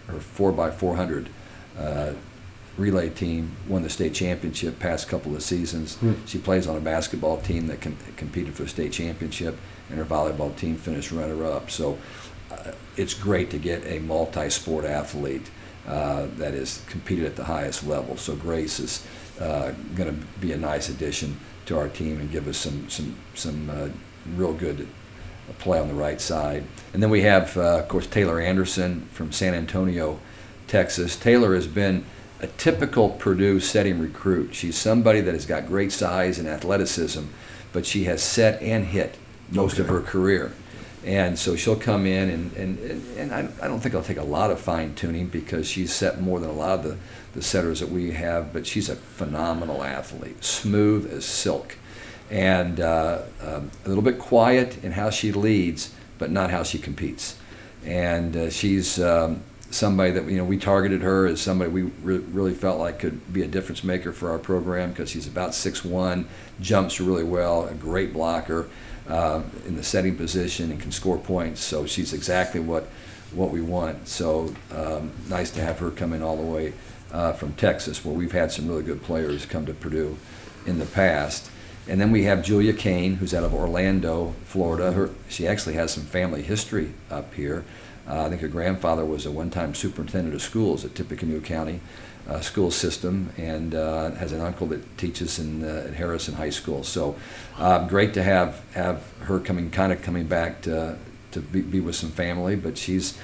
[0.08, 1.30] her four by four hundred
[1.80, 2.14] uh,
[2.78, 5.96] relay team won the state championship past couple of seasons.
[5.96, 6.14] Hmm.
[6.26, 9.58] She plays on a basketball team that com- competed for the state championship,
[9.90, 11.70] and her volleyball team finished runner up.
[11.70, 11.98] So.
[12.52, 15.50] Uh, it's great to get a multi-sport athlete
[15.88, 18.18] uh, has competed at the highest level.
[18.18, 19.06] So Grace is
[19.40, 23.16] uh, going to be a nice addition to our team and give us some some
[23.34, 23.90] some uh,
[24.36, 24.88] real good
[25.60, 26.64] play on the right side.
[26.94, 30.20] And then we have, uh, of course, Taylor Anderson from San Antonio,
[30.68, 31.16] Texas.
[31.18, 32.06] Taylor has been
[32.44, 34.54] a typical Purdue setting recruit.
[34.54, 37.24] She's somebody that has got great size and athleticism,
[37.72, 39.16] but she has set and hit
[39.50, 39.84] most okay.
[39.84, 40.52] of her career.
[41.06, 44.24] And so she'll come in, and, and, and I, I don't think I'll take a
[44.24, 46.98] lot of fine tuning because she's set more than a lot of the,
[47.34, 51.78] the setters that we have, but she's a phenomenal athlete, smooth as silk,
[52.30, 56.78] and uh, um, a little bit quiet in how she leads, but not how she
[56.78, 57.38] competes.
[57.86, 62.18] And uh, she's um, somebody that you know we targeted her as somebody we re-
[62.18, 65.84] really felt like could be a difference maker for our program because she's about six
[65.84, 66.28] one,
[66.62, 68.70] jumps really well, a great blocker
[69.08, 71.62] uh, in the setting position and can score points.
[71.62, 72.88] So she's exactly what
[73.32, 74.08] what we want.
[74.08, 76.74] So um, nice to have her come in all the way
[77.12, 80.18] uh, from Texas, where we've had some really good players come to Purdue
[80.66, 81.50] in the past.
[81.88, 84.94] And then we have Julia Kane, who's out of Orlando, Florida.
[84.94, 87.66] Her, she actually has some family history up here.
[88.08, 91.80] Uh, I think her grandfather was a one-time superintendent of schools at Tippecanoe County
[92.28, 96.50] uh, school system and uh, has an uncle that teaches in uh, at Harrison High
[96.50, 96.84] School.
[96.84, 97.16] So
[97.58, 100.98] uh, great to have have her coming, kind of coming back to
[101.32, 102.56] to be, be, with some family.
[102.56, 103.18] But she's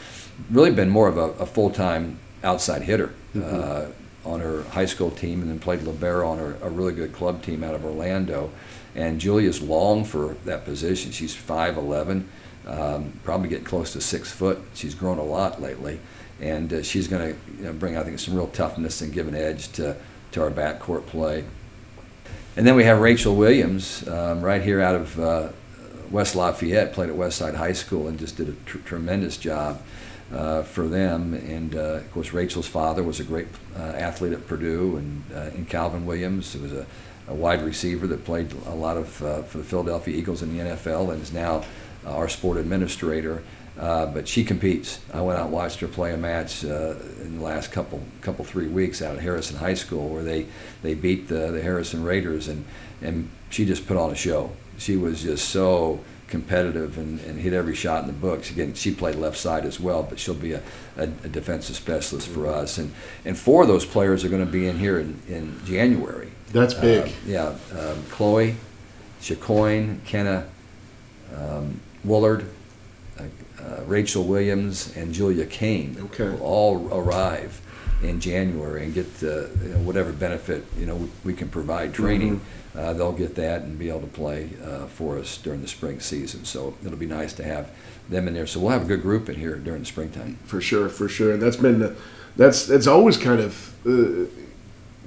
[0.50, 3.14] really been more of a, a full-time outside hitter.
[3.36, 3.62] Mm-hmm.
[3.62, 3.92] Uh,
[4.26, 7.42] on her high school team, and then played libero on her, a really good club
[7.42, 8.52] team out of Orlando.
[8.94, 11.12] And Julia's long for that position.
[11.12, 12.26] She's 5'11",
[12.68, 14.62] um, probably getting close to six foot.
[14.74, 16.00] She's grown a lot lately
[16.42, 19.28] and uh, she's going to you know, bring, I think, some real toughness and give
[19.28, 19.96] an edge to,
[20.32, 21.44] to our backcourt play.
[22.56, 25.50] And then we have Rachel Williams, um, right here out of uh,
[26.10, 29.82] West Lafayette, played at Westside High School and just did a tr- tremendous job
[30.34, 31.34] uh, for them.
[31.34, 35.56] And uh, of course, Rachel's father was a great uh, athlete at Purdue, and uh,
[35.56, 36.86] in Calvin Williams, who was a,
[37.28, 41.14] a, wide receiver that played a lot of for the Philadelphia Eagles in the NFL,
[41.14, 41.64] and is now
[42.10, 43.44] our sport administrator.
[43.78, 45.00] Uh, but she competes.
[45.14, 48.44] I went out and watched her play a match uh, in the last couple, couple
[48.44, 50.48] three weeks out at Harrison High School where they,
[50.82, 52.66] they beat the, the Harrison Raiders and,
[53.02, 54.52] and she just put on a show.
[54.78, 58.52] She was just so competitive and, and hit every shot in the books.
[58.52, 60.62] Again, she played left side as well, but she'll be a,
[60.98, 62.78] a, a defensive specialist for us.
[62.78, 62.94] And,
[63.24, 66.32] and four of those players are going to be in here in, in January.
[66.52, 67.08] That's big.
[67.08, 67.56] Uh, yeah.
[67.78, 68.56] Um, Chloe,
[69.22, 70.48] Chicoine, Kenna,
[71.36, 72.46] um, Wollard,
[73.20, 73.24] uh,
[73.86, 76.30] Rachel Williams and Julia Kane okay.
[76.30, 77.62] will all arrive
[78.02, 81.94] in January and get uh, you know, whatever benefit you know we, we can provide
[81.94, 82.40] training.
[82.40, 82.80] Mm-hmm.
[82.80, 86.00] Uh, they'll get that and be able to play uh, for us during the spring
[86.00, 86.46] season.
[86.46, 87.72] So it'll be nice to have
[88.08, 88.48] them in there.
[88.48, 90.38] So we'll have a good group in here during the springtime.
[90.46, 91.34] For sure, for sure.
[91.34, 91.96] And that's been
[92.38, 94.30] that's that's always kind of uh,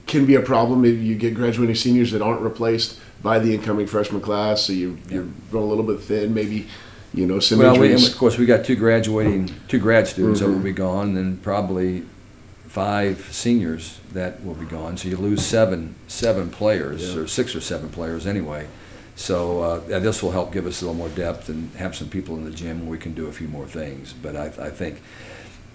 [0.07, 3.87] can be a problem if you get graduating seniors that aren't replaced by the incoming
[3.87, 4.63] freshman class.
[4.63, 6.67] So you, you're going a little bit thin, maybe
[7.15, 7.79] you know, some well.
[7.79, 10.51] We, of course, we got two graduating, two grad students mm-hmm.
[10.51, 12.05] that will be gone, and probably
[12.67, 14.97] five seniors that will be gone.
[14.97, 17.21] So you lose seven, seven players, yeah.
[17.21, 18.67] or six or seven players anyway.
[19.15, 22.35] So uh, this will help give us a little more depth and have some people
[22.37, 24.15] in the gym where we can do a few more things.
[24.15, 25.03] But I, I think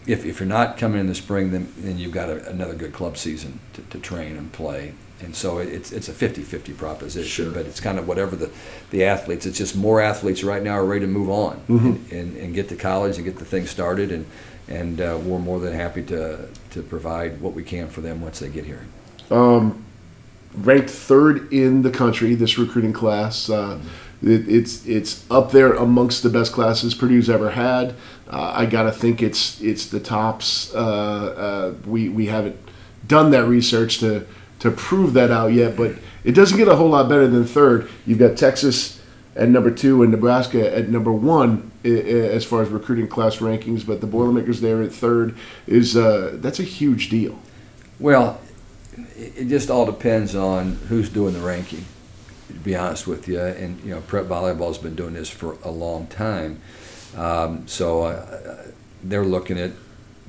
[0.08, 2.94] if, if you're not coming in the spring, then, then you've got a, another good
[2.94, 7.54] club season to, to train and play and so it's it's a 50-50 proposition sure.
[7.54, 8.50] but it's kind of whatever the,
[8.92, 11.88] the athletes it's just more athletes right now are ready to move on mm-hmm.
[11.88, 14.26] and, and, and, get to college and get the thing started and
[14.68, 18.40] and uh, we're more than happy to to provide what we can for them once
[18.40, 18.86] they get here
[19.32, 19.84] um,
[20.56, 24.32] ranked third in the country this recruiting class uh, mm-hmm.
[24.32, 27.96] it, it's it's up there amongst the best classes Purdue's ever had
[28.30, 32.58] uh, I gotta think it's it's the tops uh, uh, we we haven't
[33.08, 34.28] done that research to
[34.60, 37.90] to prove that out yet, but it doesn't get a whole lot better than third.
[38.06, 39.02] You've got Texas
[39.36, 44.02] at number two and Nebraska at number one as far as recruiting class rankings, but
[44.02, 47.40] the Boilermakers there at third is uh, that's a huge deal.
[48.00, 48.42] Well,
[49.16, 51.86] it just all depends on who's doing the ranking.
[52.48, 55.70] To be honest with you, and you know, prep volleyball's been doing this for a
[55.70, 56.62] long time,
[57.16, 58.64] um, so uh,
[59.04, 59.72] they're looking at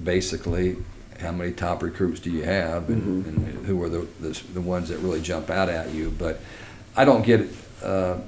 [0.03, 0.77] basically
[1.21, 3.45] how many top recruits do you have, and, mm-hmm.
[3.45, 6.11] and who are the, the, the ones that really jump out at you.
[6.11, 6.41] But
[6.97, 7.49] I don't get
[7.83, 8.19] uh,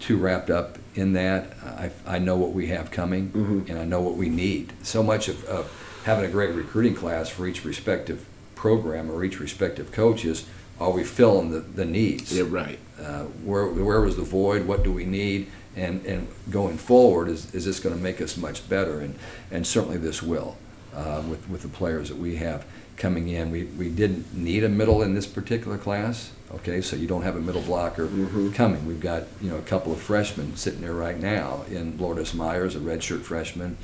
[0.00, 1.52] too wrapped up in that.
[1.64, 3.70] I, I know what we have coming, mm-hmm.
[3.70, 4.72] and I know what we need.
[4.82, 9.38] So much of, of having a great recruiting class for each respective program or each
[9.38, 10.46] respective coaches
[10.80, 12.36] are we filling the, the needs?
[12.36, 12.78] Yeah, right.
[13.00, 14.66] Uh, where, where was the void?
[14.66, 15.48] What do we need?
[15.76, 19.00] And, and going forward, is, is this going to make us much better?
[19.00, 19.16] And,
[19.50, 20.56] and certainly this will
[20.94, 22.64] uh, with, with the players that we have
[22.96, 23.50] coming in.
[23.50, 27.36] We, we didn't need a middle in this particular class, okay, so you don't have
[27.36, 28.52] a middle blocker Mhm.
[28.54, 28.84] coming.
[28.86, 32.74] We've got, you know, a couple of freshmen sitting there right now in Lourdes Myers,
[32.74, 33.76] a redshirt freshman,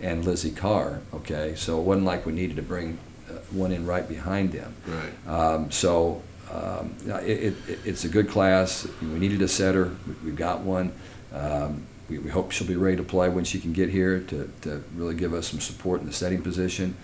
[0.00, 1.54] and Lizzie Carr, okay?
[1.56, 2.98] So it wasn't like we needed to bring
[3.30, 4.74] uh, one in right behind them.
[4.86, 5.32] Right.
[5.32, 6.94] Um, so um,
[7.24, 8.86] it, it, it's a good class.
[9.02, 9.90] We needed a setter.
[10.06, 10.92] We, we've got one.
[11.32, 14.50] Um, we, we hope she'll be ready to play when she can get here to,
[14.62, 16.94] to really give us some support in the setting position.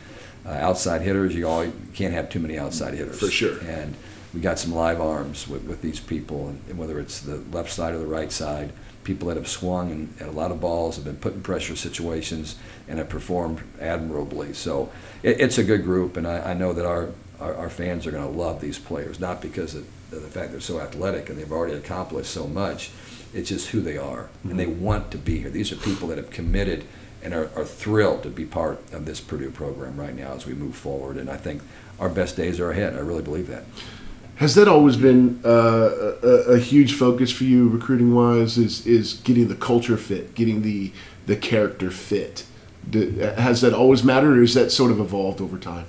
[0.45, 3.19] Uh, outside hitters, you, can't have too many outside hitters.
[3.19, 3.59] For sure.
[3.65, 3.95] And
[4.35, 7.71] we got some live arms with, with these people, and, and whether it's the left
[7.71, 8.73] side or the right side,
[9.05, 11.75] people that have swung and, and a lot of balls have been put in pressure
[11.75, 14.53] situations and have performed admirably.
[14.53, 14.91] So
[15.23, 18.11] it, it's a good group, and I, I know that our, our, our fans are
[18.11, 21.53] going to love these players, not because of the fact they're so athletic and they've
[21.53, 22.91] already accomplished so much.
[23.35, 25.51] It's just who they are, and they want to be here.
[25.51, 26.85] These are people that have committed
[27.23, 30.55] and are, are thrilled to be part of this Purdue program right now as we
[30.55, 31.17] move forward.
[31.17, 31.63] And I think
[31.99, 32.95] our best days are ahead.
[32.95, 33.65] I really believe that.
[34.37, 38.57] Has that always been uh, a, a huge focus for you, recruiting wise?
[38.57, 40.93] Is is getting the culture fit, getting the
[41.27, 42.45] the character fit?
[42.89, 45.87] Do, has that always mattered, or has that sort of evolved over time?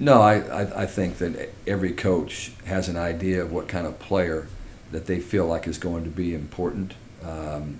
[0.00, 3.98] No, I, I, I think that every coach has an idea of what kind of
[3.98, 4.48] player
[4.92, 6.94] that they feel like is going to be important
[7.24, 7.78] um,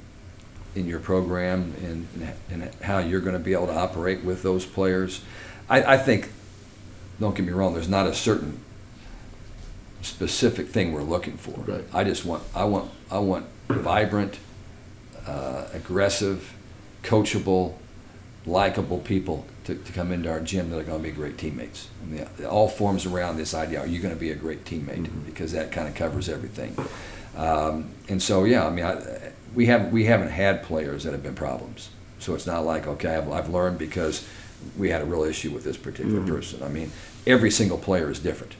[0.74, 2.08] in your program and,
[2.50, 5.22] and, and how you're going to be able to operate with those players.
[5.68, 6.30] I, I think,
[7.18, 8.60] don't get me wrong, there's not a certain
[10.02, 11.58] specific thing we're looking for.
[11.60, 11.84] Right.
[11.92, 14.38] I just want, I want, I want vibrant,
[15.26, 16.54] uh, aggressive,
[17.02, 17.74] coachable,
[18.44, 21.88] likable people to, to come into our gym that are going to be great teammates.
[22.02, 24.64] I mean, it all forms around this idea: Are you going to be a great
[24.64, 25.08] teammate?
[25.26, 26.76] Because that kind of covers everything.
[27.36, 31.22] Um, and so, yeah, I mean, I, we have we haven't had players that have
[31.22, 31.90] been problems.
[32.18, 34.26] So it's not like okay, I've, I've learned because
[34.78, 36.62] we had a real issue with this particular person.
[36.62, 36.90] I mean,
[37.26, 38.54] every single player is different.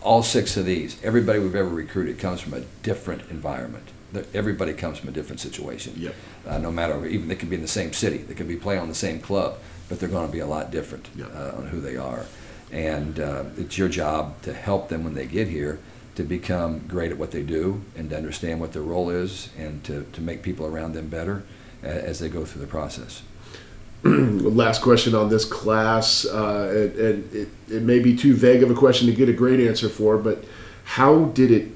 [0.00, 3.88] All six of these, everybody we've ever recruited comes from a different environment.
[4.32, 6.14] Everybody comes from a different situation Yep.
[6.46, 8.80] uh, no matter even they can be in the same city, they can be playing
[8.80, 11.26] on the same club, but they're going to be a lot different Yeah.
[11.26, 12.26] uh, on who they are.
[12.72, 15.78] And uh, it's your job to help them when they get here
[16.16, 19.84] to become great at what they do and to understand what their role is and
[19.84, 21.44] to, to make people around them better
[21.82, 23.22] as they go through the process.
[24.04, 28.70] Last question on this class, uh, and, and it, it may be too vague of
[28.70, 30.44] a question to get a great answer for, but
[30.84, 31.68] how did it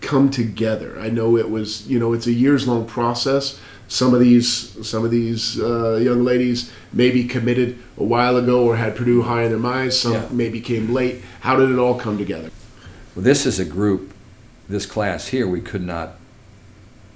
[0.00, 0.98] come together?
[0.98, 3.60] I know it was, you know, it's a years long process.
[3.88, 8.76] Some of these, some of these uh, young ladies maybe committed a while ago or
[8.76, 9.98] had Purdue high in their minds.
[9.98, 10.28] Some Yeah.
[10.30, 11.22] maybe came late.
[11.40, 12.50] How did it all come together?
[13.14, 14.12] Well, this is a group,
[14.68, 16.16] this class here, we could not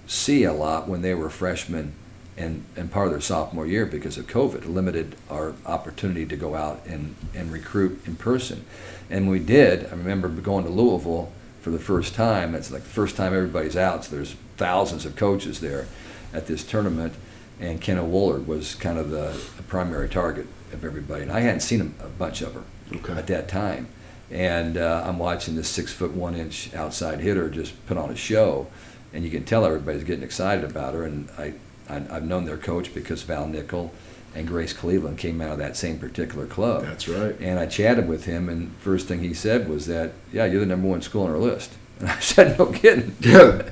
[0.06, 1.92] see a lot when they were freshmen
[2.36, 4.56] and, and part of their sophomore year because of COVID.
[4.56, 8.64] It limited our opportunity to go out and, and recruit in person.
[9.10, 9.86] And we did.
[9.86, 12.54] I remember going to Louisville for the first time.
[12.54, 15.86] It's like the first time everybody's out, so there's thousands of coaches there
[16.32, 17.14] at this tournament.
[17.60, 21.22] And Kenna Wollard was kind of the, the primary target of everybody.
[21.22, 22.62] And I hadn't seen a, a bunch of her
[22.94, 23.12] Okay.
[23.14, 23.88] at that time.
[24.30, 28.16] And uh, I'm watching this six foot one inch outside hitter just put on a
[28.16, 28.66] show,
[29.12, 31.04] and you can tell everybody's getting excited about her.
[31.04, 31.54] And I,
[31.88, 33.90] I I've known their coach because Val Nickel
[34.34, 36.84] and Grace Cleveland came out of that same particular club.
[36.84, 37.34] That's right.
[37.40, 40.66] And I chatted with him, and first thing he said was that, "Yeah, you're the
[40.66, 43.62] number one school on our list." And I said, "No kidding." Yeah.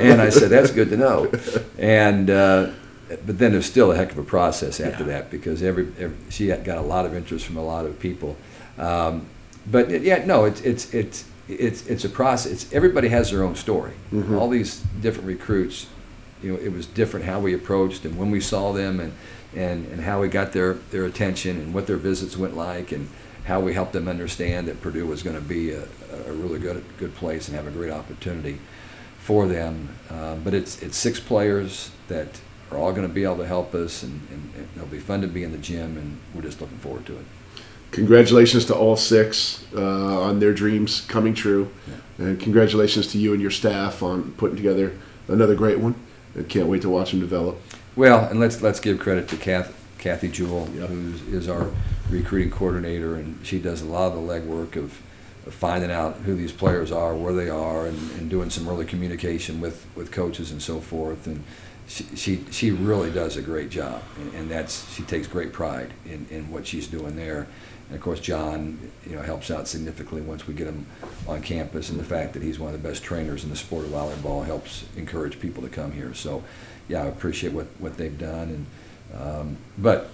[0.00, 1.30] and I said, "That's good to know."
[1.78, 2.70] And uh,
[3.08, 5.10] but then there's still a heck of a process after Yeah.
[5.10, 8.36] that because every, every she got a lot of interest from a lot of people.
[8.78, 9.26] Um,
[9.70, 12.52] but it- yeah, no, it's it's it's it's it's a process.
[12.52, 13.92] It's, everybody has their own story.
[14.12, 14.38] Mhm.
[14.38, 15.86] All these different recruits,
[16.42, 19.12] you know, it was different how we approached and when we saw them and
[19.54, 23.08] and and how we got their their attention and what their visits went like and
[23.46, 25.82] how we helped them understand that Purdue was going to be a,
[26.26, 28.58] a really good good place and have a great opportunity
[29.18, 29.96] for them.
[30.10, 32.40] Uh, but it's it's six players that
[32.70, 35.20] are all going to be able to help us, and, and, and it'll be fun
[35.20, 37.24] to be in the gym, and we're just looking forward to it.
[37.92, 41.70] Congratulations to all six uh, on their dreams coming true,
[42.18, 45.94] and congratulations to you and your staff on putting together another great one.
[46.38, 47.60] I can't wait to watch them develop.
[47.94, 49.72] Well, and let's let's give credit to Kath,
[50.06, 50.88] Kathy Jewell, Yep.
[50.88, 51.68] who is our
[52.10, 55.02] recruiting coordinator, and she does a lot of the legwork of,
[55.48, 58.84] of finding out who these players are, where they are, and, and doing some early
[58.84, 61.26] communication with, with coaches and so forth.
[61.26, 61.42] And
[61.88, 65.92] she, she, she really does a great job, and, and that's she takes great pride
[66.04, 67.48] in, in what she's doing there.
[67.88, 70.86] And of course, John, you know, helps out significantly once we get him
[71.26, 73.84] on campus, and the fact that he's one of the best trainers in the sport
[73.84, 76.14] of volleyball helps encourage people to come here.
[76.14, 76.44] So,
[76.86, 78.50] yeah, I appreciate what, what they've done.
[78.50, 78.66] And
[79.14, 80.10] um, but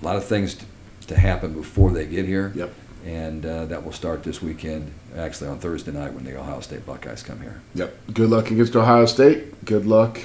[0.00, 0.64] a lot of things to,
[1.08, 2.52] to happen before they get here.
[2.54, 2.72] Yep.
[3.06, 6.86] And uh, that will start this weekend, actually on Thursday night when the Ohio State
[6.86, 7.60] Buckeyes come here.
[7.74, 7.94] Yep.
[8.14, 9.64] Good luck against Ohio State.
[9.66, 10.20] Good luck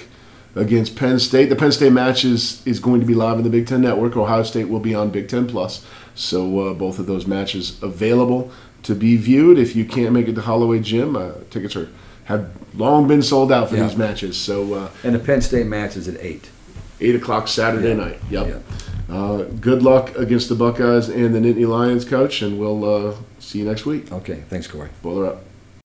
[0.55, 1.47] against Penn State.
[1.49, 4.15] The Penn State match is, is going to be live in the Big Ten Network.
[4.15, 5.85] Ohio State will be on Big Ten Plus.
[6.15, 8.49] So uh, both of those matches available
[8.83, 9.57] to be viewed.
[9.59, 11.89] If you can't make it to Holloway Gym, uh, tickets are
[12.25, 13.87] have long been sold out for Yeah.
[13.87, 14.37] these matches.
[14.37, 16.49] So uh, And the Penn State match is at eight.
[17.01, 18.19] Eight o'clock Saturday night.
[18.29, 18.63] Yep.
[19.09, 23.59] Uh, good luck against the Buckeyes and the Nittany Lions, coach, and we'll uh, see
[23.59, 24.11] you next week.
[24.11, 24.89] Okay, thanks, Corey.
[25.01, 25.48] Boiler up.